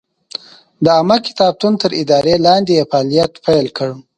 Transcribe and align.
د 0.83 0.85
عامه 0.97 1.17
کتابتون 1.27 1.73
تر 1.81 1.91
ادارې 2.01 2.33
لاندې 2.47 2.71
یې 2.77 2.87
فعالیت 2.91 3.33
پیل 3.45 3.67
کړ. 3.77 3.89